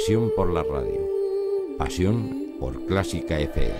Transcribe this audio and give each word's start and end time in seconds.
Pasión 0.00 0.32
por 0.34 0.50
la 0.50 0.62
radio. 0.62 0.98
Pasión 1.76 2.56
por 2.58 2.86
Clásica 2.86 3.38
FM. 3.38 3.74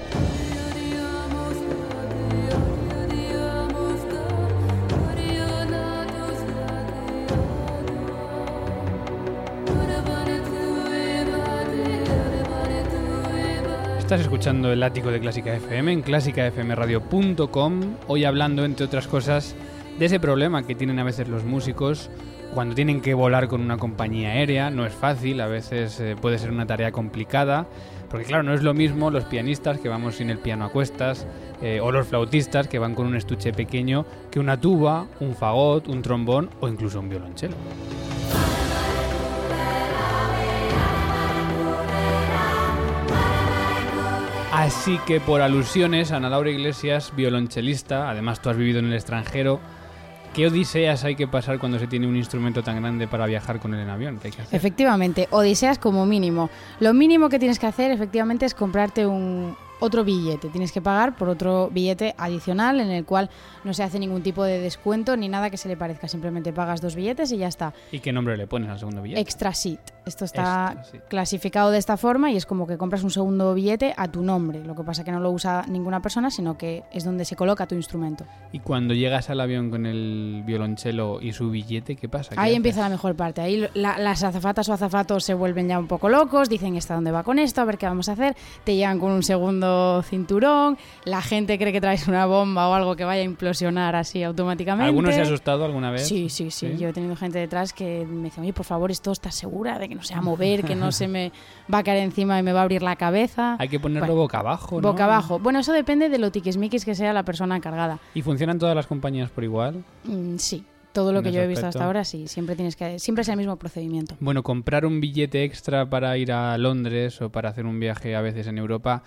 Estás 13.98 14.20
escuchando 14.20 14.70
el 14.70 14.82
ático 14.82 15.10
de 15.10 15.20
Clásica 15.20 15.56
FM 15.56 15.90
en 15.90 16.02
clásicafmradio.com, 16.02 17.80
hoy 18.08 18.24
hablando, 18.24 18.66
entre 18.66 18.84
otras 18.84 19.08
cosas, 19.08 19.56
de 19.98 20.04
ese 20.04 20.20
problema 20.20 20.66
que 20.66 20.74
tienen 20.74 20.98
a 20.98 21.04
veces 21.04 21.28
los 21.28 21.44
músicos 21.44 22.10
cuando 22.54 22.74
tienen 22.74 23.00
que 23.00 23.14
volar 23.14 23.48
con 23.48 23.60
una 23.60 23.76
compañía 23.76 24.30
aérea. 24.30 24.70
No 24.70 24.86
es 24.86 24.92
fácil, 24.92 25.40
a 25.40 25.46
veces 25.46 26.00
eh, 26.00 26.16
puede 26.20 26.38
ser 26.38 26.50
una 26.50 26.66
tarea 26.66 26.92
complicada, 26.92 27.66
porque 28.08 28.26
claro, 28.26 28.42
no 28.42 28.54
es 28.54 28.62
lo 28.62 28.74
mismo 28.74 29.10
los 29.10 29.24
pianistas 29.24 29.78
que 29.78 29.88
vamos 29.88 30.16
sin 30.16 30.30
el 30.30 30.38
piano 30.38 30.64
a 30.64 30.70
cuestas, 30.70 31.26
eh, 31.62 31.80
o 31.80 31.92
los 31.92 32.06
flautistas 32.08 32.68
que 32.68 32.78
van 32.78 32.94
con 32.94 33.06
un 33.06 33.16
estuche 33.16 33.52
pequeño, 33.52 34.04
que 34.30 34.40
una 34.40 34.60
tuba, 34.60 35.06
un 35.20 35.34
fagot, 35.34 35.88
un 35.88 36.02
trombón 36.02 36.50
o 36.60 36.68
incluso 36.68 37.00
un 37.00 37.08
violonchelo. 37.08 37.56
Así 44.52 44.98
que 45.06 45.20
por 45.20 45.40
alusiones, 45.40 46.12
Ana 46.12 46.28
Laura 46.28 46.50
Iglesias, 46.50 47.12
violonchelista, 47.16 48.10
además 48.10 48.42
tú 48.42 48.50
has 48.50 48.56
vivido 48.56 48.80
en 48.80 48.86
el 48.86 48.94
extranjero, 48.94 49.60
¿qué 50.34 50.46
odiseas 50.46 51.04
hay 51.04 51.16
que 51.16 51.26
pasar 51.26 51.58
cuando 51.58 51.78
se 51.78 51.86
tiene 51.86 52.06
un 52.06 52.16
instrumento 52.16 52.62
tan 52.62 52.80
grande 52.80 53.06
para 53.06 53.26
viajar 53.26 53.60
con 53.60 53.74
él 53.74 53.80
en 53.80 53.90
avión? 53.90 54.18
¿Qué 54.18 54.28
hay 54.28 54.32
que 54.32 54.42
hacer? 54.42 54.56
Efectivamente, 54.56 55.28
odiseas 55.30 55.78
como 55.78 56.06
mínimo. 56.06 56.50
Lo 56.80 56.94
mínimo 56.94 57.28
que 57.28 57.38
tienes 57.38 57.58
que 57.58 57.66
hacer 57.66 57.90
efectivamente 57.90 58.46
es 58.46 58.54
comprarte 58.54 59.06
un 59.06 59.56
otro 59.80 60.04
billete. 60.04 60.48
Tienes 60.48 60.72
que 60.72 60.80
pagar 60.80 61.16
por 61.16 61.28
otro 61.28 61.68
billete 61.72 62.14
adicional 62.18 62.80
en 62.80 62.90
el 62.90 63.04
cual 63.04 63.30
no 63.64 63.74
se 63.74 63.82
hace 63.82 63.98
ningún 63.98 64.22
tipo 64.22 64.44
de 64.44 64.60
descuento 64.60 65.16
ni 65.16 65.28
nada 65.28 65.50
que 65.50 65.56
se 65.56 65.68
le 65.68 65.76
parezca. 65.76 66.08
Simplemente 66.08 66.52
pagas 66.52 66.80
dos 66.80 66.94
billetes 66.94 67.32
y 67.32 67.38
ya 67.38 67.48
está. 67.48 67.72
¿Y 67.92 68.00
qué 68.00 68.12
nombre 68.12 68.36
le 68.36 68.46
pones 68.46 68.68
al 68.70 68.78
segundo 68.78 69.02
billete? 69.02 69.20
Extra 69.20 69.52
Seat. 69.54 69.80
Esto 70.06 70.24
está 70.24 70.74
Extra 70.78 71.00
clasificado 71.08 71.70
de 71.70 71.78
esta 71.78 71.96
forma 71.96 72.30
y 72.30 72.36
es 72.36 72.46
como 72.46 72.66
que 72.66 72.78
compras 72.78 73.02
un 73.04 73.10
segundo 73.10 73.54
billete 73.54 73.94
a 73.96 74.08
tu 74.08 74.22
nombre. 74.22 74.64
Lo 74.64 74.74
que 74.74 74.82
pasa 74.82 75.04
que 75.04 75.12
no 75.12 75.20
lo 75.20 75.30
usa 75.30 75.64
ninguna 75.68 76.00
persona, 76.00 76.30
sino 76.30 76.56
que 76.56 76.82
es 76.92 77.04
donde 77.04 77.24
se 77.24 77.36
coloca 77.36 77.66
tu 77.66 77.74
instrumento. 77.74 78.24
Y 78.52 78.58
cuando 78.60 78.94
llegas 78.94 79.30
al 79.30 79.40
avión 79.40 79.70
con 79.70 79.86
el 79.86 80.42
violonchelo 80.46 81.20
y 81.20 81.32
su 81.32 81.50
billete, 81.50 81.96
¿qué 81.96 82.08
pasa? 82.08 82.30
¿Qué 82.30 82.40
Ahí 82.40 82.50
haces? 82.50 82.56
empieza 82.56 82.80
la 82.80 82.88
mejor 82.88 83.14
parte. 83.14 83.40
Ahí 83.40 83.66
la- 83.74 83.98
las 83.98 84.22
azafatas 84.24 84.68
o 84.68 84.72
azafatos 84.72 85.24
se 85.24 85.34
vuelven 85.34 85.68
ya 85.68 85.78
un 85.78 85.86
poco 85.86 86.08
locos, 86.08 86.48
dicen 86.48 86.76
¿esta 86.76 86.94
dónde 86.94 87.10
va 87.10 87.22
con 87.22 87.38
esto? 87.38 87.60
A 87.60 87.64
ver 87.64 87.78
qué 87.78 87.86
vamos 87.86 88.08
a 88.08 88.12
hacer. 88.12 88.36
Te 88.64 88.74
llegan 88.74 88.98
con 88.98 89.12
un 89.12 89.22
segundo 89.22 89.69
cinturón. 90.04 90.78
La 91.04 91.22
gente 91.22 91.58
cree 91.58 91.72
que 91.72 91.80
traes 91.80 92.08
una 92.08 92.26
bomba 92.26 92.68
o 92.68 92.74
algo 92.74 92.96
que 92.96 93.04
vaya 93.04 93.22
a 93.22 93.24
implosionar 93.24 93.96
así 93.96 94.22
automáticamente. 94.22 94.86
¿Alguno 94.86 95.12
se 95.12 95.20
ha 95.20 95.22
asustado 95.22 95.64
alguna 95.64 95.90
vez? 95.90 96.06
Sí, 96.06 96.28
sí, 96.28 96.50
sí, 96.50 96.76
Yo 96.78 96.88
he 96.88 96.92
tenido 96.92 97.16
gente 97.16 97.38
detrás 97.38 97.72
que 97.72 98.06
me 98.06 98.24
dice, 98.24 98.40
oye, 98.40 98.52
por 98.52 98.66
favor, 98.66 98.90
¿esto 98.90 99.12
estás 99.12 99.34
segura 99.34 99.78
de 99.78 99.88
que 99.88 99.94
no 99.94 100.02
se 100.02 100.14
va 100.14 100.20
a 100.20 100.22
mover, 100.22 100.64
que 100.64 100.74
no 100.74 100.92
se 100.92 101.08
me 101.08 101.32
va 101.72 101.78
a 101.78 101.82
caer 101.82 101.98
encima 102.02 102.38
y 102.38 102.42
me 102.42 102.52
va 102.52 102.60
a 102.60 102.62
abrir 102.62 102.82
la 102.82 102.96
cabeza? 102.96 103.56
Hay 103.58 103.68
que 103.68 103.80
ponerlo 103.80 104.06
Bueno, 104.06 104.22
boca 104.22 104.38
abajo, 104.40 104.80
¿no? 104.80 104.88
Boca 104.88 105.04
abajo. 105.04 105.38
Bueno, 105.38 105.58
eso 105.60 105.72
depende 105.72 106.08
de 106.08 106.18
lo 106.18 106.30
tiquismiquis 106.30 106.84
que 106.84 106.94
sea 106.94 107.12
la 107.12 107.22
persona 107.22 107.56
encargada. 107.56 107.98
¿Y 108.14 108.22
funcionan 108.22 108.58
todas 108.58 108.74
las 108.74 108.86
compañías 108.86 109.30
por 109.30 109.44
igual? 109.44 109.84
Mm, 110.04 110.36
sí, 110.36 110.64
todo 110.92 111.12
lo 111.12 111.22
que 111.22 111.32
yo 111.32 111.40
he 111.40 111.46
visto 111.46 111.66
aspecto. 111.66 111.78
hasta 111.78 111.86
ahora, 111.86 112.04
sí. 112.04 112.26
Siempre 112.26 112.56
tienes 112.56 112.76
que, 112.76 112.98
siempre 112.98 113.22
es 113.22 113.28
el 113.28 113.36
mismo 113.36 113.56
procedimiento. 113.56 114.16
Bueno, 114.20 114.42
comprar 114.42 114.84
un 114.84 115.00
billete 115.00 115.44
extra 115.44 115.88
para 115.88 116.16
ir 116.18 116.32
a 116.32 116.56
Londres 116.58 117.20
o 117.22 117.30
para 117.30 117.50
hacer 117.50 117.66
un 117.66 117.78
viaje 117.78 118.16
a 118.16 118.20
veces 118.20 118.46
en 118.46 118.58
Europa, 118.58 119.02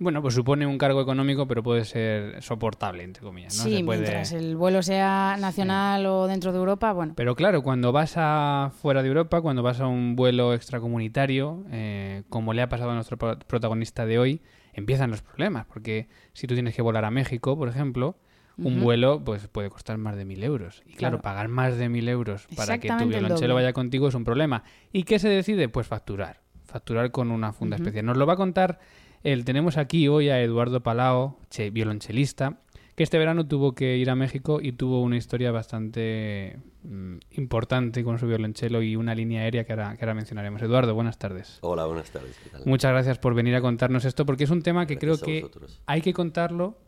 bueno, 0.00 0.20
pues 0.22 0.34
supone 0.34 0.66
un 0.66 0.78
cargo 0.78 1.00
económico, 1.00 1.46
pero 1.46 1.62
puede 1.62 1.84
ser 1.84 2.42
soportable, 2.42 3.04
entre 3.04 3.22
comillas. 3.22 3.56
¿no? 3.58 3.62
sí, 3.64 3.76
Se 3.78 3.84
puede- 3.84 4.00
mientras 4.00 4.32
el 4.32 4.56
vuelo 4.56 4.82
sea 4.82 5.36
nacional 5.38 6.04
o 6.06 6.26
dentro 6.26 6.50
de 6.52 6.58
Europa, 6.58 6.92
bueno. 6.92 7.12
Pero 7.16 7.36
claro, 7.36 7.62
cuando 7.62 7.92
vas 7.92 8.14
a 8.16 8.72
fuera 8.80 9.02
de 9.02 9.08
Europa, 9.08 9.40
cuando 9.40 9.62
vas 9.62 9.78
a 9.80 9.86
un 9.86 10.16
vuelo 10.16 10.54
extracomunitario, 10.54 11.64
eh, 11.70 12.22
como 12.28 12.52
le 12.54 12.62
ha 12.62 12.68
pasado 12.68 12.90
a 12.90 12.94
nuestro 12.94 13.16
pro- 13.18 13.38
protagonista 13.38 14.06
de 14.06 14.18
hoy, 14.18 14.42
empiezan 14.72 15.10
los 15.10 15.22
problemas, 15.22 15.66
porque 15.66 16.08
si 16.32 16.46
tú 16.46 16.54
tienes 16.54 16.74
que 16.74 16.82
volar 16.82 17.04
a 17.04 17.10
México, 17.10 17.56
por 17.56 17.68
ejemplo, 17.68 18.16
un 18.58 18.82
vuelo 18.82 19.24
pues 19.24 19.46
puede 19.48 19.70
costar 19.70 19.96
más 19.96 20.16
de 20.16 20.26
mil 20.26 20.44
euros. 20.44 20.82
Y 20.84 20.92
claro, 20.92 21.16
Claro. 21.18 21.22
pagar 21.22 21.48
más 21.48 21.78
de 21.78 21.88
mil 21.88 22.06
euros 22.10 22.46
para 22.56 22.76
que 22.78 22.88
tu 22.88 23.06
violonchelo 23.08 23.54
vaya 23.54 23.72
contigo 23.72 24.08
es 24.08 24.14
un 24.14 24.24
problema. 24.24 24.64
¿Y 24.92 25.04
qué 25.04 25.18
se 25.18 25.28
decide? 25.30 25.70
Pues 25.70 25.86
facturar. 25.86 26.40
Facturar 26.64 27.10
con 27.10 27.30
una 27.30 27.52
funda 27.54 27.76
especial. 27.76 28.04
Nos 28.04 28.18
lo 28.18 28.26
va 28.26 28.34
a 28.34 28.36
contar 28.36 28.78
el 29.22 29.44
tenemos 29.44 29.76
aquí 29.76 30.08
hoy 30.08 30.28
a 30.28 30.40
Eduardo 30.40 30.82
Palao, 30.82 31.38
che, 31.50 31.70
violonchelista, 31.70 32.60
que 32.94 33.04
este 33.04 33.18
verano 33.18 33.46
tuvo 33.46 33.74
que 33.74 33.96
ir 33.96 34.10
a 34.10 34.14
México 34.14 34.60
y 34.62 34.72
tuvo 34.72 35.00
una 35.00 35.16
historia 35.16 35.50
bastante 35.50 36.58
mm, 36.82 37.16
importante 37.32 38.04
con 38.04 38.18
su 38.18 38.26
violonchelo 38.26 38.82
y 38.82 38.96
una 38.96 39.14
línea 39.14 39.42
aérea 39.42 39.64
que 39.64 39.72
ahora, 39.72 39.96
que 39.96 40.04
ahora 40.04 40.14
mencionaremos. 40.14 40.60
Eduardo, 40.60 40.94
buenas 40.94 41.18
tardes. 41.18 41.58
Hola, 41.62 41.86
buenas 41.86 42.10
tardes. 42.10 42.38
¿qué 42.42 42.50
tal? 42.50 42.62
Muchas 42.66 42.92
gracias 42.92 43.18
por 43.18 43.34
venir 43.34 43.54
a 43.54 43.60
contarnos 43.60 44.04
esto 44.04 44.26
porque 44.26 44.44
es 44.44 44.50
un 44.50 44.62
tema 44.62 44.86
que 44.86 44.96
Gracias 44.96 45.22
creo 45.22 45.50
que 45.50 45.50
hay 45.86 46.02
que 46.02 46.12
contarlo 46.12 46.78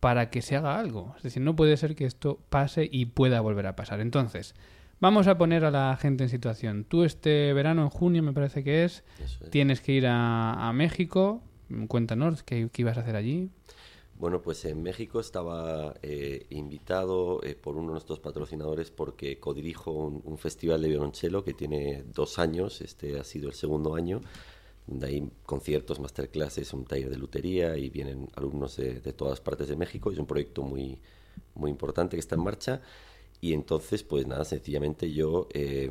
para 0.00 0.30
que 0.30 0.42
se 0.42 0.56
haga 0.56 0.78
algo. 0.78 1.14
Es 1.16 1.22
decir, 1.22 1.42
no 1.42 1.56
puede 1.56 1.76
ser 1.76 1.94
que 1.94 2.04
esto 2.04 2.40
pase 2.50 2.88
y 2.90 3.06
pueda 3.06 3.40
volver 3.40 3.66
a 3.66 3.76
pasar. 3.76 4.00
Entonces, 4.00 4.54
vamos 5.00 5.26
a 5.26 5.38
poner 5.38 5.64
a 5.64 5.70
la 5.70 5.96
gente 5.96 6.24
en 6.24 6.28
situación. 6.28 6.84
Tú 6.84 7.04
este 7.04 7.52
verano, 7.52 7.82
en 7.82 7.88
junio 7.88 8.22
me 8.22 8.32
parece 8.32 8.64
que 8.64 8.84
es, 8.84 9.04
tienes 9.50 9.80
que 9.80 9.92
ir 9.92 10.06
a, 10.06 10.68
a 10.68 10.72
México. 10.72 11.42
Cuéntanos, 11.88 12.42
¿qué, 12.42 12.68
qué 12.72 12.82
ibas 12.82 12.98
a 12.98 13.00
hacer 13.00 13.16
allí? 13.16 13.50
Bueno, 14.18 14.40
pues 14.42 14.64
en 14.66 14.82
México 14.82 15.20
estaba 15.20 15.94
eh, 16.02 16.46
invitado 16.50 17.42
eh, 17.42 17.54
por 17.54 17.76
uno 17.76 17.88
de 17.88 17.92
nuestros 17.92 18.20
patrocinadores 18.20 18.90
porque 18.90 19.40
codirijo 19.40 19.90
un, 19.90 20.22
un 20.24 20.38
festival 20.38 20.82
de 20.82 20.88
violonchelo 20.88 21.42
que 21.42 21.54
tiene 21.54 22.04
dos 22.14 22.38
años, 22.38 22.82
este 22.82 23.18
ha 23.18 23.24
sido 23.24 23.48
el 23.48 23.54
segundo 23.54 23.94
año, 23.94 24.20
donde 24.86 25.06
hay 25.06 25.30
conciertos, 25.44 25.98
masterclasses, 25.98 26.72
un 26.72 26.84
taller 26.84 27.10
de 27.10 27.16
lutería 27.16 27.76
y 27.76 27.90
vienen 27.90 28.28
alumnos 28.36 28.76
de, 28.76 29.00
de 29.00 29.12
todas 29.12 29.40
partes 29.40 29.68
de 29.68 29.76
México. 29.76 30.12
Es 30.12 30.18
un 30.18 30.26
proyecto 30.26 30.62
muy, 30.62 30.98
muy 31.54 31.70
importante 31.70 32.16
que 32.16 32.20
está 32.20 32.34
en 32.34 32.44
marcha. 32.44 32.80
Y 33.44 33.54
entonces, 33.54 34.04
pues 34.04 34.24
nada, 34.24 34.44
sencillamente 34.44 35.10
yo, 35.12 35.48
eh, 35.52 35.90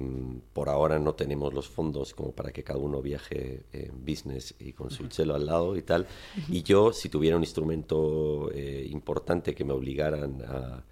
por 0.53 0.69
ahora 0.69 0.99
no 0.99 1.15
tenemos 1.15 1.53
los 1.53 1.67
fondos 1.67 2.13
como 2.13 2.31
para 2.31 2.53
que 2.53 2.63
cada 2.63 2.79
uno 2.79 3.01
viaje 3.01 3.65
en 3.73 4.05
business 4.05 4.55
y 4.57 4.71
con 4.71 4.89
su 4.89 5.07
chelo 5.09 5.35
al 5.35 5.45
lado 5.47 5.75
y 5.75 5.81
tal. 5.81 6.07
Y 6.47 6.63
yo, 6.63 6.93
si 6.93 7.09
tuviera 7.09 7.35
un 7.35 7.43
instrumento 7.43 8.49
eh, 8.53 8.87
importante 8.89 9.53
que 9.53 9.65
me 9.65 9.73
obligaran 9.73 10.41
a, 10.47 10.85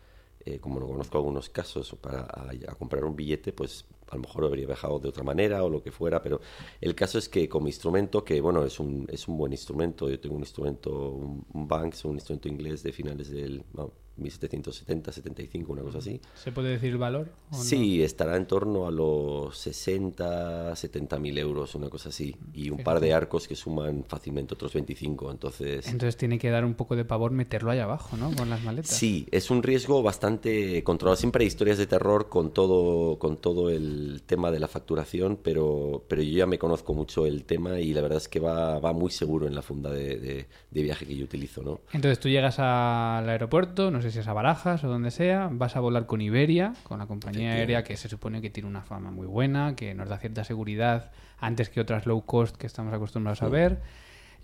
eh, 0.46 0.59
como 0.59 0.81
no 0.81 0.88
conozco 0.88 1.18
algunos 1.18 1.48
casos, 1.50 1.96
para 2.02 2.24
a, 2.24 2.52
a 2.68 2.75
comprar 2.75 3.06
un 3.06 3.16
billete, 3.16 3.53
pues 3.53 3.86
a 4.09 4.16
lo 4.16 4.24
mejor 4.24 4.44
habría 4.44 4.66
viajado 4.66 5.00
de 5.00 5.08
otra 5.08 5.24
manera 5.24 5.64
o 5.64 5.69
lo 5.69 5.81
que 5.81 5.92
fuera, 5.94 6.22
pero 6.22 6.42
el 6.81 6.94
caso 6.94 7.19
es 7.19 7.30
que 7.30 7.48
como 7.48 7.68
instrumento, 7.68 8.25
que 8.25 8.42
bueno, 8.42 8.66
es 8.66 8.81
un, 8.81 9.08
es 9.09 9.30
un 9.30 9.38
buen 9.38 9.53
instrumento, 9.53 10.09
yo 10.09 10.19
tengo 10.19 10.36
un 10.36 10.42
instrumento, 10.42 11.12
un, 11.12 11.46
un 11.53 11.68
Banks, 11.69 12.03
un 12.03 12.16
instrumento 12.16 12.50
inglés 12.50 12.84
de 12.84 12.92
finales 12.92 13.30
del 13.30 13.64
bueno, 13.72 13.94
1770, 14.19 15.12
75, 15.12 15.72
una 15.74 15.81
cosa 15.84 16.00
así. 16.00 16.19
¿Se 16.35 16.52
puede 16.52 16.69
decir 16.69 16.90
el 16.91 16.97
valor? 16.97 17.30
o 17.52 17.57
no? 17.57 17.63
Sí, 17.63 18.03
estará 18.03 18.35
en 18.38 18.46
torno 18.46 18.88
a 18.88 18.91
los 18.91 19.57
60, 19.57 20.75
70 20.75 21.19
mil 21.19 21.38
euros, 21.38 21.75
una 21.75 21.90
cosa 21.90 22.09
así. 22.09 22.35
Y 22.53 22.69
un 22.69 22.80
par 22.84 23.00
de 23.00 23.13
arcos 23.13 23.47
que 23.47 23.56
suman 23.56 24.03
fácilmente 24.07 24.53
otros 24.53 24.74
25. 24.74 25.31
Entonces, 25.31 25.88
Entonces 25.88 26.18
tiene 26.18 26.38
que 26.40 26.50
dar 26.50 26.66
un 26.66 26.74
poco 26.75 26.96
de 26.96 27.06
pavor 27.06 27.31
meterlo 27.31 27.72
ahí 27.72 27.80
abajo, 27.80 28.18
¿no? 28.18 28.31
Con 28.35 28.50
las 28.50 28.63
maletas. 28.63 28.91
sí, 28.96 29.28
es 29.31 29.50
un 29.52 29.63
riesgo 29.63 30.02
bastante 30.03 30.84
controlado. 30.84 31.16
Siempre 31.18 31.44
hay 31.44 31.47
historias 31.47 31.78
de 31.78 31.88
terror 31.88 32.30
con 32.30 32.51
todo, 32.53 33.18
con 33.19 33.38
todo 33.38 33.69
el 33.69 34.21
tema 34.25 34.51
de 34.51 34.60
la 34.60 34.68
facturación, 34.68 35.38
pero, 35.42 36.04
pero 36.07 36.21
yo 36.21 36.38
ya 36.38 36.45
me 36.45 36.60
conozco 36.60 36.94
mucho 36.94 37.25
el 37.25 37.44
tema 37.45 37.80
y 37.80 37.94
la 37.94 38.01
verdad 38.01 38.18
es 38.18 38.27
que 38.27 38.39
va, 38.39 38.80
va 38.80 38.94
muy 38.94 39.12
seguro 39.12 39.48
en 39.48 39.56
la 39.56 39.62
funda 39.62 39.92
de, 39.92 40.18
de- 40.19 40.45
de 40.71 40.81
viaje 40.83 41.06
que 41.06 41.16
yo 41.16 41.25
utilizo, 41.25 41.63
¿no? 41.63 41.81
Entonces 41.94 42.19
tú 42.19 42.30
llegas 42.30 42.60
al 42.60 43.27
aeropuerto, 43.27 43.89
no 43.92 44.01
sé 44.01 44.08
si 44.11 44.19
es 44.19 44.27
a 44.27 44.33
Barajas 44.33 44.83
o 44.83 44.88
donde 44.88 45.11
sea, 45.11 45.50
vas 45.51 45.75
a 45.75 45.79
volar 45.79 46.06
con 46.06 46.21
Iberia, 46.21 46.73
con 46.83 47.00
la 47.00 47.07
compañía 47.07 47.53
aérea 47.53 47.83
que 47.83 47.97
se 47.97 48.09
supone 48.09 48.41
que 48.41 48.50
tiene 48.50 48.69
una 48.69 48.81
fama 48.81 49.11
muy 49.11 49.27
buena, 49.27 49.75
que 49.75 49.94
nos 49.94 50.09
da 50.09 50.17
cierta 50.17 50.44
seguridad 50.44 51.11
antes 51.39 51.69
que 51.69 51.81
otras 51.81 52.06
low 52.06 52.25
cost 52.25 52.56
que 52.56 52.67
estamos 52.67 52.94
acostumbrados 52.94 53.41
a 53.44 53.50
ver. 53.50 53.81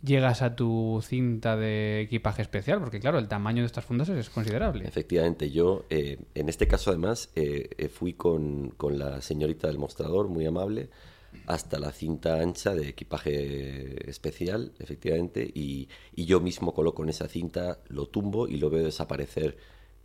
Llegas 0.03 0.41
a 0.41 0.56
tu 0.56 1.01
cinta 1.03 1.56
de 1.56 2.01
equipaje 2.01 2.41
especial, 2.41 2.79
porque 2.79 3.00
claro, 3.00 3.17
el 3.17 3.27
tamaño 3.27 3.62
de 3.62 3.67
estas 3.67 3.85
fundas 3.85 4.09
es 4.09 4.29
considerable. 4.29 4.85
Efectivamente, 4.88 5.50
yo 5.50 5.85
eh, 5.89 6.19
en 6.35 6.50
este 6.50 6.67
caso 6.67 6.91
además 6.91 7.31
eh, 7.35 7.69
eh, 7.77 7.88
fui 7.88 8.13
con, 8.13 8.69
con 8.71 9.00
la 9.00 9.21
señorita 9.21 9.67
del 9.67 9.79
mostrador, 9.79 10.27
muy 10.27 10.45
amable, 10.45 10.89
hasta 11.48 11.80
la 11.80 11.92
cinta 11.92 12.40
ancha 12.42 12.74
de 12.74 12.90
equipaje 12.90 14.10
especial, 14.10 14.74
efectivamente, 14.80 15.50
y, 15.54 15.90
y 16.16 16.26
yo 16.26 16.40
mismo 16.40 16.74
coloco 16.74 17.04
en 17.04 17.10
esa 17.10 17.28
cinta, 17.28 17.80
lo 17.88 18.08
tumbo 18.08 18.48
y 18.48 18.58
lo 18.58 18.70
veo 18.70 18.84
desaparecer 18.84 19.58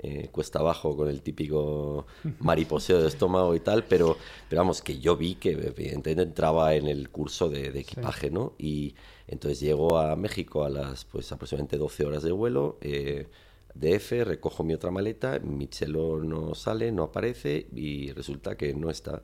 eh, 0.03 0.29
cuesta 0.33 0.61
abajo 0.61 0.97
con 0.97 1.11
el 1.11 1.21
típico 1.21 2.07
mariposeo 2.39 3.03
de 3.03 3.09
estómago 3.09 3.55
y 3.55 3.61
tal, 3.61 3.85
pero, 3.85 4.17
pero 4.49 4.63
vamos, 4.63 4.81
que 4.81 4.99
yo 4.99 5.15
vi 5.15 5.35
que 5.35 5.51
evidentemente 5.51 6.23
entraba 6.23 6.75
en 6.75 6.87
el 6.87 7.11
curso 7.11 7.51
de, 7.51 7.67
equipaje, 7.79 8.31
¿no? 8.31 8.55
Y 8.57 8.95
entonces 9.27 9.61
llego 9.61 9.99
a 9.99 10.17
México 10.17 10.65
a 10.65 10.71
las 10.71 11.05
pues 11.05 11.31
aproximadamente 11.33 11.77
12 11.77 12.07
horas 12.07 12.23
de 12.23 12.33
vuelo. 12.33 12.79
Eh, 12.81 13.29
DF, 13.75 14.25
recojo 14.25 14.65
mi 14.65 14.73
otra 14.73 14.91
maleta, 14.91 15.39
mi 15.41 15.69
chelo 15.69 16.19
no 16.25 16.55
sale, 16.55 16.93
no 16.93 17.05
aparece 17.05 17.69
y 17.75 18.13
resulta 18.13 18.57
que 18.57 18.73
no 18.75 18.89
está. 18.89 19.23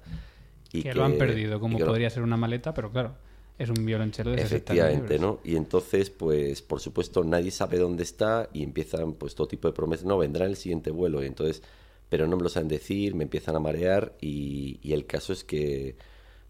Y 0.78 0.82
que, 0.82 0.94
lo 0.94 1.04
han 1.04 1.18
perdido, 1.18 1.60
como 1.60 1.78
podría 1.78 2.10
ser 2.10 2.22
una 2.22 2.36
maleta, 2.36 2.74
pero 2.74 2.90
claro, 2.90 3.14
es 3.58 3.70
un 3.70 3.84
violonchelo 3.86 4.32
de 4.32 4.42
Efectivamente, 4.42 5.18
¿no? 5.18 5.40
Y 5.44 5.56
entonces, 5.56 6.10
pues, 6.10 6.62
por 6.62 6.80
supuesto, 6.80 7.24
nadie 7.24 7.50
sabe 7.50 7.78
dónde 7.78 8.02
está 8.02 8.48
y 8.52 8.62
empiezan, 8.62 9.14
pues, 9.14 9.34
todo 9.34 9.48
tipo 9.48 9.68
de 9.68 9.74
promesas. 9.74 10.04
No, 10.04 10.18
vendrá 10.18 10.44
en 10.44 10.50
el 10.50 10.56
siguiente 10.56 10.90
vuelo. 10.90 11.22
Y 11.22 11.26
entonces, 11.26 11.62
pero 12.08 12.26
no 12.26 12.36
me 12.36 12.42
lo 12.42 12.48
saben 12.48 12.68
decir, 12.68 13.14
me 13.14 13.24
empiezan 13.24 13.56
a 13.56 13.60
marear 13.60 14.14
y, 14.20 14.78
el 14.92 15.06
caso 15.06 15.32
es 15.32 15.42
que, 15.42 15.96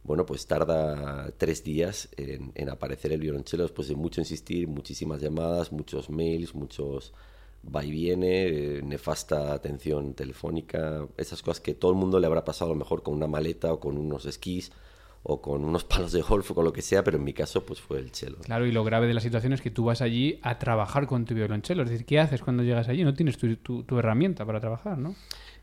bueno, 0.02 0.26
pues 0.26 0.46
tarda 0.46 1.30
tres 1.38 1.64
días 1.64 2.08
en, 2.16 2.52
en 2.54 2.68
aparecer 2.68 3.12
el 3.12 3.20
violonchelo 3.20 3.62
después 3.62 3.88
de 3.88 3.94
mucho 3.96 4.20
insistir, 4.20 4.68
muchísimas 4.68 5.20
llamadas, 5.20 5.72
muchos 5.72 6.10
mails, 6.10 6.54
muchos 6.54 7.12
va 7.74 7.84
y 7.84 7.90
viene, 7.90 8.46
eh, 8.46 8.82
nefasta 8.82 9.52
atención 9.52 10.14
telefónica, 10.14 11.06
esas 11.16 11.42
cosas 11.42 11.60
que 11.60 11.74
todo 11.74 11.90
el 11.90 11.96
mundo 11.96 12.20
le 12.20 12.26
habrá 12.26 12.44
pasado 12.44 12.70
a 12.70 12.74
lo 12.74 12.78
mejor 12.78 13.02
con 13.02 13.14
una 13.14 13.26
maleta 13.26 13.72
o 13.72 13.80
con 13.80 13.98
unos 13.98 14.26
esquís 14.26 14.72
o 15.28 15.40
con 15.40 15.64
unos 15.64 15.84
palos 15.84 16.12
de 16.12 16.22
golf 16.22 16.50
o 16.50 16.54
con 16.54 16.64
lo 16.64 16.72
que 16.72 16.82
sea, 16.82 17.02
pero 17.02 17.16
en 17.16 17.24
mi 17.24 17.32
caso 17.32 17.64
pues 17.64 17.80
fue 17.80 17.98
el 17.98 18.12
chelo. 18.12 18.38
Claro, 18.38 18.66
y 18.66 18.72
lo 18.72 18.84
grave 18.84 19.06
de 19.06 19.14
la 19.14 19.20
situación 19.20 19.52
es 19.52 19.60
que 19.60 19.70
tú 19.70 19.84
vas 19.84 20.00
allí 20.00 20.38
a 20.42 20.58
trabajar 20.58 21.06
con 21.06 21.24
tu 21.24 21.34
violonchelo, 21.34 21.82
es 21.82 21.90
decir, 21.90 22.06
¿qué 22.06 22.20
haces 22.20 22.42
cuando 22.42 22.62
llegas 22.62 22.88
allí? 22.88 23.02
No 23.02 23.14
tienes 23.14 23.36
tu, 23.36 23.56
tu, 23.56 23.98
herramienta 23.98 24.46
para 24.46 24.60
trabajar, 24.60 24.98
¿no? 24.98 25.14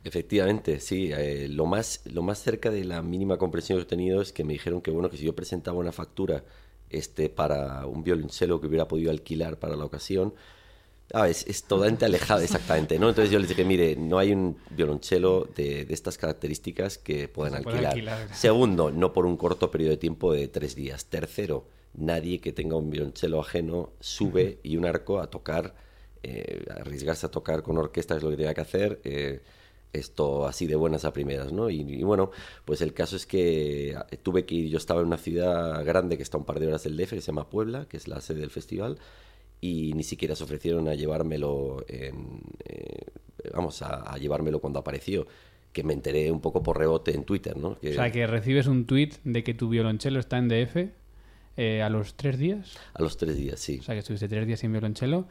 Efectivamente, 0.03 0.81
sí. 0.81 1.11
Eh, 1.13 1.47
lo, 1.47 1.65
más, 1.65 2.01
lo 2.11 2.21
más 2.23 2.39
cerca 2.39 2.69
de 2.69 2.83
la 2.83 3.01
mínima 3.01 3.38
comprensión 3.38 3.79
que 3.79 3.83
he 3.83 3.88
tenido 3.88 4.21
es 4.21 4.33
que 4.33 4.44
me 4.44 4.53
dijeron 4.53 4.81
que 4.81 4.91
bueno 4.91 5.09
que 5.09 5.15
si 5.15 5.25
yo 5.25 5.33
presentaba 5.33 5.77
una 5.77 5.94
factura 5.94 6.44
este 6.89 7.29
para 7.29 7.85
un 7.85 8.03
violonchelo 8.03 8.59
que 8.59 8.67
hubiera 8.67 8.88
podido 8.88 9.11
alquilar 9.11 9.57
para 9.57 9.77
la 9.77 9.85
ocasión, 9.85 10.33
Ah, 11.11 11.29
es, 11.29 11.45
es, 11.47 11.63
totalmente 11.63 12.05
alejado, 12.05 12.41
exactamente, 12.41 12.97
¿no? 12.97 13.09
Entonces 13.09 13.31
yo 13.31 13.38
les 13.38 13.50
dije, 13.50 13.63
mire, 13.65 13.95
no 13.95 14.17
hay 14.17 14.31
un 14.31 14.57
violonchelo 14.71 15.47
de, 15.55 15.85
de 15.85 15.94
estas 15.94 16.17
características 16.17 16.97
que 16.97 17.27
puedan 17.27 17.55
alquilar. 17.55 18.33
Segundo, 18.33 18.89
no 18.89 19.13
por 19.13 19.25
un 19.25 19.38
corto 19.38 19.69
periodo 19.69 19.91
de 19.91 19.97
tiempo 19.97 20.33
de 20.33 20.47
tres 20.47 20.75
días. 20.75 21.05
Tercero, 21.05 21.67
nadie 21.94 22.39
que 22.39 22.51
tenga 22.51 22.77
un 22.77 22.89
violonchelo 22.89 23.39
ajeno 23.39 23.91
sube 24.00 24.59
y 24.63 24.77
un 24.77 24.85
arco 24.85 25.19
a 25.19 25.29
tocar, 25.29 25.75
eh, 26.23 26.65
arriesgarse 26.79 27.27
a 27.27 27.31
tocar 27.31 27.61
con 27.61 27.77
orquesta 27.77 28.15
es 28.15 28.23
lo 28.23 28.31
que 28.31 28.38
tenía 28.38 28.53
que 28.53 28.61
hacer. 28.61 28.99
Eh, 29.03 29.41
esto 29.91 30.47
así 30.47 30.65
de 30.65 30.75
buenas 30.75 31.06
a 31.06 31.13
primeras, 31.13 31.51
¿no? 31.51 31.69
Y, 31.69 31.81
y, 31.81 32.03
bueno, 32.03 32.31
pues 32.65 32.81
el 32.81 32.95
caso 32.95 33.15
es 33.15 33.27
que 33.27 33.95
tuve 34.23 34.44
que 34.45 34.56
ir, 34.56 34.69
yo 34.69 34.77
estaba 34.77 35.01
en 35.01 35.07
una 35.07 35.19
ciudad 35.19 35.85
grande 35.85 36.17
que 36.17 36.23
está 36.23 36.38
a 36.38 36.39
un 36.39 36.45
par 36.45 36.59
de 36.59 36.65
horas 36.65 36.83
del 36.83 36.97
DF, 36.97 37.11
que 37.11 37.21
se 37.21 37.27
llama 37.27 37.47
Puebla, 37.47 37.85
que 37.88 37.97
es 37.97 38.07
la 38.07 38.19
sede 38.19 38.39
del 38.39 38.49
festival, 38.49 38.97
y 39.63 39.94
ni 39.94 40.04
siquiera 40.04 40.36
se 40.36 40.44
ofrecieron 40.44 40.89
a 40.89 40.94
llevármelo 40.94 41.86
en, 41.88 42.42
eh, 42.65 43.06
vamos 43.54 43.81
a, 43.81 44.18
llevármelo 44.18 44.60
cuando 44.60 44.80
apareció 44.80 45.25
que 45.71 45.83
me 45.83 45.94
enteré 45.94 46.30
un 46.31 46.42
poco 46.42 46.62
por 46.62 46.77
rebote 46.77 47.15
en 47.15 47.24
Twitter 47.24 47.56
¿no? 47.56 47.77
o 47.81 47.94
sea 47.94 48.12
que 48.12 48.27
recibes 48.27 48.68
un 48.68 48.86
tweet 48.86 49.12
de 49.24 49.42
que 49.45 49.54
tu 49.54 49.69
violonchelo 49.69 50.19
está 50.19 50.38
en 50.38 50.50
DF 50.50 50.89
eh, 51.56 51.81
a 51.81 51.89
los 51.89 52.15
tres 52.15 52.39
días. 52.39 52.77
A 52.94 53.01
los 53.04 53.15
tres 53.15 53.38
días 53.38 53.60
sí. 53.60 53.77
O 53.80 53.83
sea 53.83 53.94
que 53.94 54.00
estuviste 54.00 54.27
tres 54.27 54.48
días 54.48 54.60
sin 54.60 54.71
violonchelo. 54.71 55.27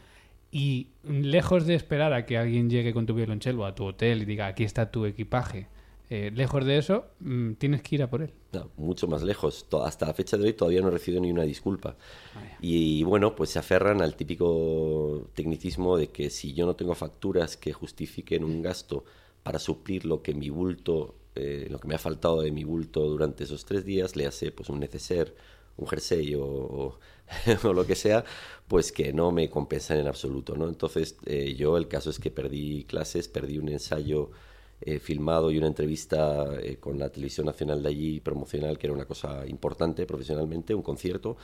Y 0.52 0.86
lejos 1.02 1.66
de 1.66 1.74
esperar 1.74 2.12
a 2.12 2.26
que 2.26 2.38
alguien 2.38 2.70
llegue 2.70 2.92
con 2.92 3.06
tu 3.06 3.14
violonchelo 3.14 3.66
a 3.66 3.74
tu 3.74 3.84
hotel 3.84 4.22
y 4.22 4.24
diga 4.24 4.46
aquí 4.46 4.62
está 4.62 4.92
tu 4.92 5.04
equipaje 5.04 5.66
eh, 6.14 6.30
lejos 6.30 6.66
de 6.66 6.76
eso, 6.76 7.06
mm, 7.20 7.52
tienes 7.54 7.80
que 7.80 7.94
ir 7.94 8.02
a 8.02 8.10
por 8.10 8.20
él. 8.20 8.34
mucho 8.76 9.08
más 9.08 9.22
lejos. 9.22 9.66
hasta 9.82 10.06
la 10.06 10.12
fecha 10.12 10.36
de 10.36 10.44
hoy 10.44 10.52
todavía 10.52 10.82
no 10.82 10.88
he 10.88 10.90
recibido 10.90 11.22
ni 11.22 11.30
una 11.30 11.44
disculpa. 11.44 11.96
y, 12.60 13.02
bueno, 13.04 13.34
pues 13.34 13.48
se 13.48 13.58
aferran 13.58 14.02
al 14.02 14.14
típico 14.14 15.30
tecnicismo 15.34 15.96
de 15.96 16.08
que 16.08 16.28
si 16.28 16.52
yo 16.52 16.66
no 16.66 16.76
tengo 16.76 16.94
facturas 16.94 17.56
que 17.56 17.72
justifiquen 17.72 18.44
un 18.44 18.60
gasto 18.60 19.06
para 19.42 19.58
suplir 19.58 20.04
lo 20.04 20.22
que 20.22 20.34
mi 20.34 20.50
bulto, 20.50 21.14
eh, 21.34 21.66
lo 21.70 21.78
que 21.78 21.88
me 21.88 21.94
ha 21.94 21.98
faltado 21.98 22.42
de 22.42 22.52
mi 22.52 22.64
bulto 22.64 23.00
durante 23.08 23.44
esos 23.44 23.64
tres 23.64 23.86
días, 23.86 24.14
le 24.14 24.26
hace 24.26 24.52
pues 24.52 24.68
un 24.68 24.80
neceser, 24.80 25.34
un 25.78 25.86
jersey 25.88 26.34
o, 26.34 26.44
o, 26.44 26.98
lo 27.72 27.86
que 27.86 27.94
sea, 27.94 28.22
pues 28.68 28.92
que 28.92 29.14
no 29.14 29.32
me 29.32 29.48
compensan 29.48 29.96
en 29.98 30.08
absoluto, 30.08 30.56
¿no? 30.56 30.68
Entonces 30.68 31.16
eh, 31.24 31.54
yo 31.54 31.78
el 31.78 31.88
caso 31.88 32.10
es 32.10 32.18
que 32.18 32.30
perdí 32.30 32.84
clases, 32.84 33.28
perdí 33.28 33.56
un 33.56 33.70
ensayo 33.70 34.30
eh, 34.84 34.98
filmado 34.98 35.50
y 35.52 35.58
una 35.58 35.68
entrevista 35.68 36.44
eh, 36.60 36.78
con 36.78 36.98
la 36.98 37.08
televisión 37.08 37.46
nacional 37.46 37.82
de 37.82 37.88
allí 37.88 38.20
promocional, 38.20 38.78
que 38.78 38.88
era 38.88 38.94
una 38.94 39.04
cosa 39.04 39.46
importante 39.46 40.06
profesionalmente, 40.06 40.74
un 40.74 40.82
concierto. 40.82 41.36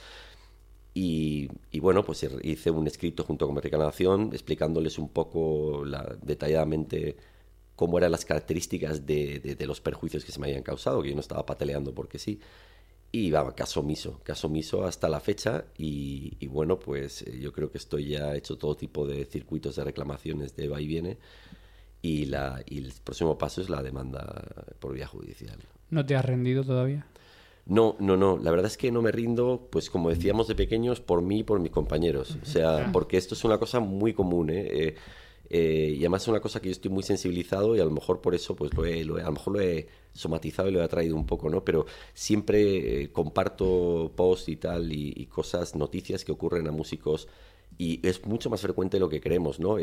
Y, 0.94 1.48
bueno, 1.80 2.04
pues 2.04 2.26
hice 2.42 2.70
un 2.72 2.88
escrito 2.88 3.22
junto 3.22 3.46
con 3.46 3.54
Americana 3.54 3.84
Nación 3.84 4.30
explicándoles 4.32 4.98
un 4.98 5.10
poco 5.10 5.84
detalladamente 6.22 7.16
cómo 7.76 7.98
eran 7.98 8.10
las 8.10 8.24
características 8.24 9.06
de, 9.06 9.56
los 9.66 9.80
perjuicios 9.80 10.24
que 10.24 10.32
se 10.32 10.40
me 10.40 10.48
habían 10.48 10.64
causado, 10.64 11.00
que 11.00 11.10
yo 11.10 11.14
no 11.14 11.20
estaba 11.20 11.46
pateleando 11.46 11.94
porque 11.94 12.18
sí. 12.18 12.40
Y 13.12 13.30
va, 13.30 13.54
caso 13.54 13.80
omiso, 13.80 14.20
caso 14.24 14.48
omiso 14.48 14.84
hasta 14.84 15.08
la 15.08 15.20
fecha. 15.20 15.66
Y, 15.78 16.36
y, 16.40 16.48
bueno, 16.48 16.80
pues 16.80 17.22
eh, 17.22 17.38
yo 17.40 17.52
creo 17.52 17.70
que 17.70 17.78
estoy 17.78 18.08
ya 18.08 18.34
hecho 18.34 18.58
todo 18.58 18.76
tipo 18.76 19.06
de 19.06 19.24
circuitos 19.24 19.76
de 19.76 19.84
reclamaciones 19.84 20.56
de 20.56 20.68
va 20.68 20.80
y 20.80 20.88
viene 20.88 21.18
y, 22.02 22.26
la, 22.26 22.62
y 22.66 22.78
el 22.78 22.92
próximo 23.04 23.38
paso 23.38 23.60
es 23.60 23.68
la 23.68 23.82
demanda 23.82 24.44
por 24.78 24.94
vía 24.94 25.06
judicial. 25.06 25.58
¿No 25.90 26.04
te 26.04 26.14
has 26.16 26.24
rendido 26.24 26.64
todavía? 26.64 27.06
No, 27.66 27.96
no, 27.98 28.16
no. 28.16 28.38
La 28.38 28.50
verdad 28.50 28.66
es 28.66 28.78
que 28.78 28.90
no 28.90 29.02
me 29.02 29.12
rindo, 29.12 29.68
pues 29.70 29.90
como 29.90 30.08
decíamos 30.08 30.48
de 30.48 30.54
pequeños, 30.54 31.00
por 31.00 31.20
mí 31.20 31.40
y 31.40 31.42
por 31.42 31.60
mis 31.60 31.70
compañeros. 31.70 32.38
O 32.42 32.46
sea, 32.46 32.90
porque 32.92 33.18
esto 33.18 33.34
es 33.34 33.44
una 33.44 33.58
cosa 33.58 33.78
muy 33.78 34.14
común, 34.14 34.48
¿eh? 34.48 34.66
eh, 34.70 34.94
eh 35.50 35.94
y 35.94 35.98
además 36.00 36.22
es 36.22 36.28
una 36.28 36.40
cosa 36.40 36.60
que 36.60 36.68
yo 36.68 36.72
estoy 36.72 36.90
muy 36.90 37.02
sensibilizado 37.02 37.76
y 37.76 37.80
a 37.80 37.84
lo 37.84 37.90
mejor 37.90 38.22
por 38.22 38.34
eso, 38.34 38.56
pues 38.56 38.72
lo 38.72 38.86
he, 38.86 39.04
lo 39.04 39.16
a 39.16 39.22
lo 39.22 39.32
mejor 39.32 39.52
lo 39.52 39.60
he 39.60 39.86
somatizado 40.14 40.70
y 40.70 40.72
lo 40.72 40.80
he 40.80 40.84
atraído 40.84 41.14
un 41.14 41.26
poco, 41.26 41.50
¿no? 41.50 41.62
Pero 41.62 41.84
siempre 42.14 43.02
eh, 43.02 43.12
comparto 43.12 44.12
posts 44.16 44.48
y 44.48 44.56
tal 44.56 44.90
y, 44.90 45.12
y, 45.14 45.26
cosas, 45.26 45.74
noticias 45.74 46.24
que 46.24 46.32
ocurren 46.32 46.68
a 46.68 46.72
músicos 46.72 47.28
y 47.76 48.06
es 48.06 48.24
mucho 48.24 48.50
más 48.50 48.60
frecuente 48.60 48.96
de 48.96 49.00
lo 49.00 49.08
que 49.08 49.20
creemos, 49.20 49.60
¿no? 49.60 49.76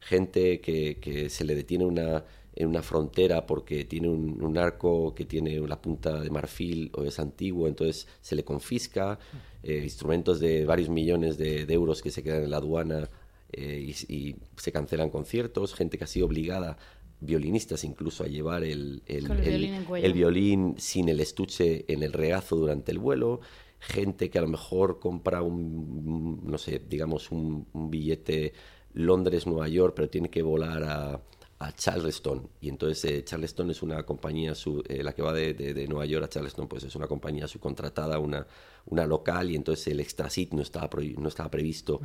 gente 0.00 0.60
que, 0.60 0.98
que 0.98 1.30
se 1.30 1.44
le 1.44 1.54
detiene 1.54 1.84
una, 1.84 2.24
en 2.54 2.68
una 2.68 2.82
frontera 2.82 3.46
porque 3.46 3.84
tiene 3.84 4.08
un, 4.08 4.58
arco 4.58 5.14
que 5.14 5.24
tiene 5.24 5.58
la 5.66 5.80
punta 5.80 6.20
de 6.20 6.30
marfil 6.30 6.90
o 6.94 7.04
es 7.04 7.18
antiguo, 7.18 7.66
entonces 7.66 8.06
se 8.20 8.36
le 8.36 8.44
confisca, 8.44 9.18
eh, 9.62 9.80
instrumentos 9.82 10.38
de 10.40 10.66
varios 10.66 10.90
millones 10.90 11.38
de, 11.38 11.62
euros 11.72 12.02
que 12.02 12.10
se 12.10 12.22
quedan 12.22 12.44
en 12.44 12.50
la 12.50 12.58
aduana 12.58 13.08
eh, 13.52 13.94
y, 14.08 14.36
se 14.56 14.72
cancelan 14.72 15.10
conciertos, 15.10 15.74
gente 15.74 15.96
que 15.96 16.04
ha 16.04 16.06
sido 16.06 16.26
obligada, 16.26 16.76
violinistas 17.20 17.84
incluso, 17.84 18.24
a 18.24 18.26
llevar 18.26 18.64
el, 18.64 19.02
el, 19.06 19.30
el, 19.30 20.12
violín, 20.12 20.74
sin 20.76 21.08
el 21.08 21.20
estuche 21.20 21.84
en 21.88 22.02
el 22.02 22.12
regazo 22.12 22.56
durante 22.56 22.92
el 22.92 22.98
vuelo, 22.98 23.40
gente 23.82 24.30
que 24.30 24.38
a 24.38 24.42
lo 24.42 24.48
mejor 24.48 24.98
compra 25.00 25.42
un, 25.42 26.40
no 26.44 26.56
sé, 26.56 26.82
digamos 26.88 27.30
un 27.30 27.66
billete 27.72 28.52
Londres-Nueva 28.94 29.68
York, 29.68 29.94
pero 29.96 30.08
tiene 30.08 30.30
que 30.30 30.42
volar 30.42 30.82
a, 30.84 31.20
Charleston. 31.76 32.48
Y 32.60 32.68
entonces 32.70 33.04
eh, 33.04 33.22
Charleston 33.22 33.70
es 33.70 33.84
una 33.84 34.02
compañía, 34.02 34.52
eh, 34.88 35.04
la 35.04 35.12
que 35.12 35.22
va 35.22 35.32
de, 35.32 35.86
Nueva 35.88 36.06
York 36.06 36.24
a 36.24 36.28
Charleston, 36.28 36.66
pues 36.66 36.82
es 36.82 36.96
una 36.96 37.06
compañía 37.06 37.46
subcontratada, 37.46 38.18
una, 38.18 38.44
una 38.86 39.06
local, 39.06 39.48
y 39.48 39.54
entonces 39.54 39.86
el 39.86 40.00
extrasit 40.00 40.52
no 40.54 40.62
estaba, 40.62 40.90
no 41.18 41.28
estaba 41.28 41.48
previsto. 41.52 42.00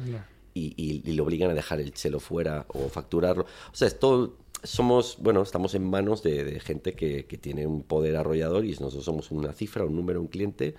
Y, 0.53 0.75
y, 0.77 1.12
le 1.12 1.22
obligan 1.24 1.50
a 1.50 1.55
dejar 1.55 1.79
el 1.79 1.91
chelo 1.91 2.19
fuera 2.19 2.67
o 2.69 2.88
facturarlo. 2.89 3.46
O 3.46 3.75
sea, 3.75 3.88
es 3.88 3.98
todo, 3.98 4.38
somos, 4.62 5.17
bueno, 5.22 5.41
estamos 5.41 5.74
en 5.74 5.89
manos 5.89 6.22
de, 6.22 6.60
gente 6.60 6.93
que, 6.93 7.25
que, 7.25 7.39
tiene 7.39 7.65
un 7.65 7.81
poder 7.81 8.15
arrollador 8.15 8.63
y 8.63 8.74
nosotros 8.74 9.05
somos 9.05 9.31
una 9.31 9.53
cifra, 9.53 9.86
un 9.86 9.96
número, 9.96 10.22
un 10.22 10.27
cliente 10.27 10.75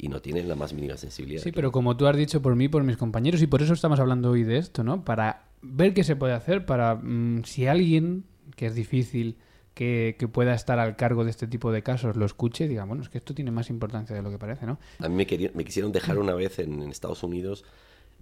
y 0.00 0.08
no 0.08 0.20
tienen 0.20 0.48
la 0.48 0.56
más 0.56 0.72
mínima 0.72 0.96
sensibilidad. 0.96 1.42
Sí, 1.42 1.52
pero 1.52 1.70
como 1.70 1.96
tú 1.96 2.06
has 2.06 2.16
dicho 2.16 2.40
por 2.40 2.56
mí, 2.56 2.68
por 2.68 2.82
mis 2.82 2.96
compañeros, 2.96 3.42
y 3.42 3.46
por 3.46 3.62
eso 3.62 3.74
estamos 3.74 4.00
hablando 4.00 4.30
hoy 4.30 4.44
de 4.44 4.56
esto, 4.56 4.82
¿no? 4.82 5.04
Para 5.04 5.44
ver 5.60 5.92
qué 5.92 6.04
se 6.04 6.16
puede 6.16 6.32
hacer, 6.32 6.64
para 6.64 6.94
mm, 6.94 7.44
si 7.44 7.66
alguien, 7.66 8.24
que 8.56 8.66
es 8.66 8.74
difícil, 8.74 9.36
que, 9.74 10.16
pueda 10.32 10.54
estar 10.54 10.78
al 10.78 10.96
cargo 10.96 11.24
de 11.24 11.30
este 11.30 11.46
tipo 11.46 11.70
de 11.72 11.82
casos, 11.82 12.16
lo 12.16 12.24
escuche, 12.24 12.68
diga, 12.68 12.84
bueno, 12.84 13.02
es 13.02 13.08
que 13.08 13.18
esto 13.18 13.34
tiene 13.34 13.50
más 13.50 13.70
importancia 13.70 14.14
de 14.14 14.22
lo 14.22 14.30
que 14.30 14.38
parece, 14.38 14.66
¿no? 14.66 14.78
A 14.98 15.08
mí 15.08 15.14
me, 15.14 15.50
me 15.54 15.64
quisieron 15.64 15.92
dejar 15.92 16.18
una 16.18 16.34
vez 16.34 16.58
en, 16.58 16.82
Estados 16.90 17.22
Unidos, 17.22 17.64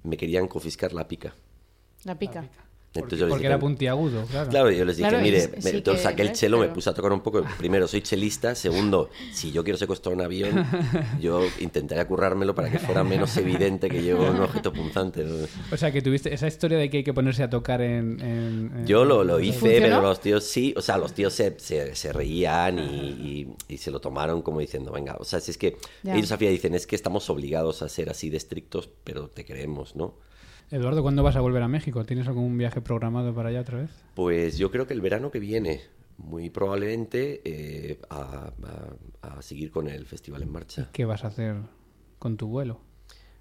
me 0.03 0.17
querían 0.17 0.49
confiscar 0.49 0.93
la 0.93 1.09
pica. 1.09 1.35
La 2.05 2.19
pica. 2.19 2.49
Les 2.95 3.03
Porque 3.03 3.17
dije, 3.17 3.47
era 3.47 3.59
puntiagudo, 3.59 4.25
claro. 4.27 4.51
Claro, 4.51 4.71
yo 4.71 4.85
les 4.85 4.97
dije, 4.97 5.09
Claro, 5.09 5.23
mire, 5.23 5.37
es- 5.39 5.51
me- 5.53 5.61
sí 5.63 5.77
entonces 5.77 6.03
que 6.03 6.09
saqué 6.11 6.23
el 6.23 6.33
chelo, 6.33 6.57
me 6.59 6.65
pero- 6.65 6.75
puse 6.75 6.91
a 6.91 6.95
tocar 6.95 7.13
un 7.13 7.21
poco. 7.21 7.45
Primero, 7.59 7.87
soy 7.87 8.01
chelista. 8.01 8.55
Segundo, 8.55 9.11
si 9.31 9.53
yo 9.53 9.63
quiero 9.63 9.77
secuestrar 9.79 10.15
un 10.15 10.23
avión, 10.23 10.51
yo 11.21 11.43
intentaría 11.61 12.07
currármelo 12.09 12.55
para 12.55 12.71
que 12.71 12.79
fuera 12.79 13.05
menos 13.05 13.37
evidente 13.37 13.89
que 13.91 14.03
llevo 14.03 14.25
un 14.29 14.41
objeto 14.41 14.73
punzante. 14.73 15.25
O 15.71 15.77
sea, 15.77 15.93
que 15.93 16.01
tuviste 16.03 16.33
esa 16.33 16.47
historia 16.49 16.79
de 16.79 16.89
que 16.91 16.99
hay 16.99 17.05
que 17.05 17.13
ponerse 17.15 17.43
a 17.43 17.51
tocar 17.51 17.83
en... 17.83 18.21
en- 18.21 18.73
en- 18.79 18.87
Yo 18.87 19.05
lo, 19.05 19.23
lo 19.23 19.39
hice, 19.39 19.59
¿Funcionó? 19.61 19.87
pero 19.87 20.01
los 20.03 20.21
tíos 20.21 20.45
sí, 20.45 20.75
o 20.77 20.81
sea, 20.83 20.97
los 20.99 21.13
tíos 21.13 21.33
se, 21.35 21.55
se, 21.61 21.95
se 21.95 22.13
reían 22.13 22.79
y, 22.79 22.83
y- 22.89 23.49
y 23.69 23.77
se 23.79 23.91
lo 23.91 24.01
tomaron 24.01 24.41
como 24.43 24.61
diciendo, 24.61 24.91
venga, 24.93 25.15
o 25.21 25.25
sea, 25.25 25.41
si 25.41 25.51
es 25.51 25.59
que 25.59 25.77
Ya. 26.03 26.17
ellos 26.17 26.33
al 26.33 26.39
final 26.39 26.55
dicen, 26.55 26.75
es 26.75 26.87
que 26.87 26.97
estamos 26.97 27.29
obligados 27.31 27.83
a 27.83 27.89
ser 27.89 28.09
así 28.11 28.31
de 28.31 28.39
estrictos, 28.39 28.89
pero 29.05 29.29
te 29.29 29.45
queremos, 29.45 29.95
¿no? 29.95 30.15
Eduardo, 30.71 31.03
¿cuándo 31.03 31.23
vas 31.23 31.37
a 31.37 31.41
volver 31.41 31.63
a 31.63 31.69
México? 31.69 32.05
¿Tienes 32.05 32.29
algún 32.29 32.59
viaje 32.59 32.81
programado 32.81 33.35
para 33.35 33.49
allá 33.49 33.61
otra 33.63 33.79
vez? 33.79 33.91
Pues 34.15 34.59
yo 34.59 34.71
creo 34.71 34.87
que 34.87 34.93
el 34.95 35.01
verano 35.01 35.31
que 35.31 35.39
viene, 35.39 35.81
muy 36.19 36.51
probablemente 36.51 37.41
eh, 37.45 37.99
a, 38.11 38.53
a- 39.23 39.37
a 39.37 39.43
seguir 39.43 39.71
con 39.71 39.89
el 39.89 40.05
festival 40.07 40.43
en 40.43 40.53
marcha. 40.53 40.91
¿Qué 40.93 41.05
vas 41.07 41.25
a 41.25 41.29
hacer 41.29 41.57
con 42.19 42.37
tu 42.37 42.49
vuelo? 42.49 42.81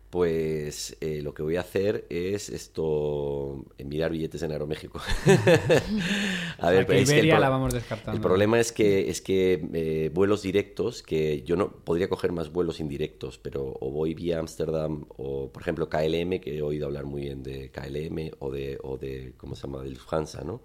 Pues 0.09 0.95
eh, 1.01 1.21
lo 1.21 1.33
que 1.33 1.43
voy 1.43 1.57
a 1.57 1.61
hacer 1.61 2.05
es 2.09 2.47
esto, 2.49 3.65
eh, 3.77 3.83
mirar 3.83 4.11
billetes 4.11 4.41
en 4.41 4.51
Aeroméxico. 4.53 5.01
a 6.59 6.71
que 6.85 7.01
es 7.01 7.09
el 7.09 7.29
pro- 7.29 7.39
la 7.41 7.49
vamos 7.49 7.73
descartando. 7.73 8.15
El 8.15 8.21
problema 8.21 8.57
es 8.59 8.71
que 8.71 9.09
es 9.09 9.21
que 9.21 9.67
eh, 9.73 10.09
vuelos 10.13 10.41
directos, 10.43 11.03
que 11.03 11.41
yo 11.43 11.57
no 11.57 11.71
podría 11.71 12.07
coger 12.07 12.31
más 12.31 12.51
vuelos 12.53 12.79
indirectos, 12.79 13.37
pero 13.37 13.75
o 13.81 13.91
voy 13.91 14.13
vía 14.13 14.39
Ámsterdam 14.39 15.05
o, 15.17 15.51
por 15.51 15.61
ejemplo, 15.61 15.89
KLM, 15.89 16.39
que 16.39 16.57
he 16.57 16.61
oído 16.61 16.85
hablar 16.85 17.05
muy 17.05 17.23
bien 17.23 17.43
de 17.43 17.69
KLM 17.69 18.31
o 18.39 18.49
de, 18.51 18.77
o 18.81 18.97
de 18.97 19.33
¿cómo 19.35 19.55
se 19.55 19.63
llama?, 19.63 19.83
de 19.83 19.89
Lufthansa, 19.89 20.41
¿no? 20.43 20.61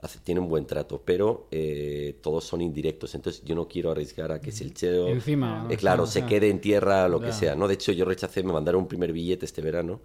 Hace- 0.00 0.20
tiene 0.20 0.40
un 0.40 0.48
buen 0.48 0.64
trato, 0.66 1.02
pero 1.04 1.48
eh, 1.50 2.16
todos 2.22 2.44
son 2.44 2.60
indirectos, 2.60 3.14
entonces 3.16 3.42
yo 3.44 3.54
no 3.56 3.66
quiero 3.66 3.90
arriesgar 3.90 4.30
a 4.30 4.40
que 4.40 4.52
si 4.52 4.62
el 4.64 4.72
cheo... 4.74 5.08
Encima, 5.08 5.66
Eh, 5.68 5.74
o 5.74 5.76
claro, 5.76 6.06
sea, 6.06 6.12
se 6.12 6.18
o 6.20 6.28
sea. 6.28 6.28
quede 6.28 6.50
en 6.50 6.60
tierra, 6.60 7.08
lo 7.08 7.18
que 7.20 7.26
Ya. 7.26 7.32
sea, 7.32 7.54
¿no? 7.56 7.66
De 7.66 7.74
hecho, 7.74 7.90
yo 7.92 8.04
rechacé, 8.04 8.42
me 8.44 8.52
mandaron 8.52 8.82
un 8.82 8.88
primer 8.88 9.12
billete 9.12 9.44
este 9.44 9.60
verano 9.60 10.00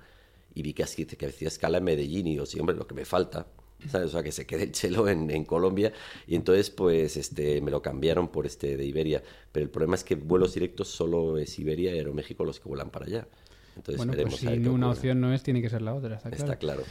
y 0.55 0.61
vi 0.63 0.73
que, 0.73 0.83
así, 0.83 1.05
que 1.05 1.25
decía 1.27 1.47
escala 1.47 1.77
en 1.79 1.83
Medellín 1.83 2.27
y 2.27 2.31
digo, 2.31 2.45
sí, 2.45 2.59
hombre, 2.59 2.75
lo 2.75 2.87
que 2.87 2.95
me 2.95 3.05
falta, 3.05 3.47
¿sabes? 3.89 4.07
O 4.09 4.11
sea, 4.11 4.23
que 4.23 4.31
se 4.31 4.45
quede 4.47 4.63
el 4.63 4.71
chelo 4.71 5.07
en, 5.09 5.29
en 5.31 5.45
Colombia 5.45 5.93
y 6.27 6.35
entonces, 6.35 6.69
pues, 6.71 7.17
este, 7.17 7.61
me 7.61 7.69
lo 7.71 7.81
cambiaron 7.81 8.29
por 8.29 8.45
este 8.47 8.77
de 8.77 8.85
Iberia. 8.85 9.23
Pero 9.51 9.63
el 9.65 9.69
problema 9.69 9.95
es 9.95 10.03
que 10.03 10.15
vuelos 10.15 10.53
directos 10.55 10.87
solo 10.89 11.37
es 11.37 11.57
Iberia 11.59 11.93
y 11.93 11.97
Aeroméxico 11.99 12.43
los 12.45 12.59
que 12.59 12.67
vuelan 12.69 12.89
para 12.91 13.05
allá. 13.05 13.27
Entonces, 13.75 13.97
Bueno, 13.97 14.13
pues 14.21 14.35
si 14.35 14.47
una 14.47 14.87
ocurre. 14.87 14.97
opción 14.97 15.21
no 15.21 15.33
es, 15.33 15.43
tiene 15.43 15.61
que 15.61 15.69
ser 15.69 15.81
la 15.81 15.93
otra, 15.95 16.15
está 16.15 16.31
claro. 16.31 16.53
Está 16.53 16.57
claro. 16.57 16.83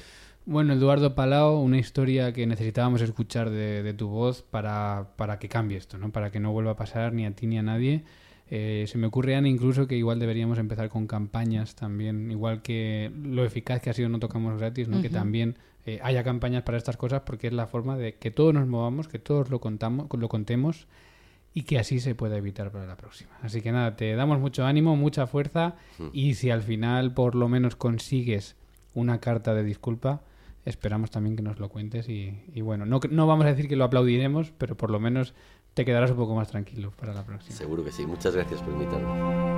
Bueno, 0.44 0.72
Eduardo 0.72 1.14
Palau, 1.14 1.60
una 1.60 1.78
historia 1.78 2.32
que 2.32 2.46
necesitábamos 2.46 3.00
escuchar 3.00 3.50
de, 3.50 3.82
de 3.82 3.94
tu 3.94 4.08
voz 4.08 4.42
para, 4.42 5.12
para 5.16 5.38
que 5.38 5.48
cambie 5.48 5.78
esto, 5.78 5.98
¿no? 5.98 6.10
Para 6.10 6.32
que 6.32 6.40
no 6.40 6.50
vuelva 6.50 6.72
a 6.72 6.76
pasar 6.76 7.12
ni 7.12 7.24
a 7.24 7.30
ti 7.30 7.46
ni 7.46 7.58
a 7.58 7.62
nadie. 7.62 8.04
Eh, 8.50 8.84
se 8.86 8.98
me 8.98 9.06
ocurre, 9.06 9.36
Ana, 9.36 9.48
incluso 9.48 9.86
que 9.86 9.96
igual 9.96 10.18
deberíamos 10.18 10.58
empezar 10.58 10.88
con 10.90 11.06
campañas 11.06 11.74
también, 11.74 12.30
igual 12.30 12.60
que 12.60 13.10
lo 13.22 13.44
eficaz 13.44 13.80
que 13.80 13.88
ha 13.88 13.92
sido 13.94 14.08
No 14.08 14.18
Tocamos 14.18 14.58
Gratis, 14.58 14.88
¿no? 14.88 15.00
Que 15.00 15.08
también 15.08 15.56
eh, 15.86 16.00
haya 16.02 16.22
campañas 16.22 16.62
para 16.62 16.76
estas 16.76 16.96
cosas 16.96 17.22
porque 17.24 17.46
es 17.46 17.52
la 17.52 17.66
forma 17.66 17.96
de 17.96 18.16
que 18.16 18.30
todos 18.30 18.52
nos 18.52 18.66
movamos, 18.66 19.08
que 19.08 19.18
todos 19.18 19.48
lo, 19.48 19.60
contamos, 19.60 20.08
lo 20.12 20.28
contemos 20.28 20.86
y 21.54 21.62
que 21.62 21.78
así 21.78 22.00
se 22.00 22.14
pueda 22.14 22.36
evitar 22.36 22.70
para 22.72 22.84
la 22.84 22.96
próxima. 22.96 23.30
Así 23.42 23.62
que 23.62 23.72
nada, 23.72 23.96
te 23.96 24.14
damos 24.16 24.38
mucho 24.38 24.66
ánimo, 24.66 24.96
mucha 24.96 25.26
fuerza 25.26 25.76
y 26.12 26.34
si 26.34 26.50
al 26.50 26.62
final 26.62 27.14
por 27.14 27.34
lo 27.34 27.48
menos 27.48 27.76
consigues 27.76 28.56
una 28.92 29.18
carta 29.18 29.54
de 29.54 29.64
disculpa, 29.64 30.20
esperamos 30.64 31.10
también 31.10 31.36
que 31.36 31.42
nos 31.42 31.58
lo 31.58 31.68
cuentes 31.68 32.08
y, 32.08 32.60
bueno, 32.60 32.86
no, 32.86 33.00
no 33.10 33.26
vamos 33.26 33.46
a 33.46 33.48
decir 33.48 33.68
que 33.68 33.76
lo 33.76 33.84
aplaudiremos, 33.84 34.52
pero 34.56 34.76
por 34.76 34.90
lo 34.90 35.00
menos 35.00 35.34
te 35.74 35.84
quedarás 35.84 36.10
un 36.10 36.16
poco 36.16 36.34
más 36.34 36.48
tranquilo 36.48 36.92
para 36.98 37.14
la 37.14 37.24
próxima. 37.24 37.56
Seguro 37.56 37.84
que 37.84 37.92
sí. 37.92 38.06
Muchas 38.06 38.34
gracias 38.34 38.60
por 38.62 38.72
invitarme. 38.72 39.51